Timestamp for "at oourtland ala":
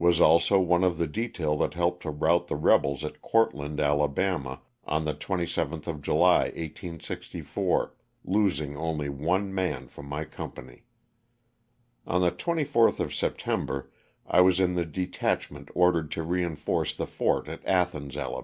3.04-4.60